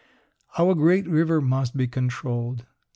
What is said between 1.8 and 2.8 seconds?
controlled.